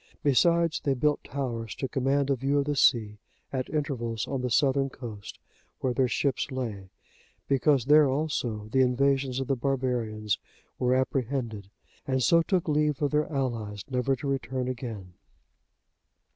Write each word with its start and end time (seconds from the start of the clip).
Besides, 0.23 0.79
they 0.83 0.95
built 0.95 1.23
towers 1.23 1.75
to 1.75 1.87
command 1.87 2.31
a 2.31 2.35
view 2.35 2.57
of 2.57 2.65
the 2.65 2.75
sea, 2.75 3.19
at 3.53 3.69
intervals, 3.69 4.27
on 4.27 4.41
the 4.41 4.49
southern 4.49 4.89
coast, 4.89 5.37
where 5.79 5.93
their 5.93 6.07
ships 6.07 6.49
lay, 6.51 6.89
because 7.47 7.85
there 7.85 8.09
also 8.09 8.67
the 8.71 8.81
invasions 8.81 9.39
of 9.39 9.45
the 9.45 9.55
barbarians 9.55 10.39
were 10.79 10.95
apprehended, 10.95 11.69
and 12.07 12.23
so 12.23 12.41
took 12.41 12.67
leave 12.67 12.99
of 12.99 13.11
their 13.11 13.31
allies, 13.31 13.83
never 13.91 14.15
to 14.15 14.25
return 14.27 14.67
again. 14.67 15.13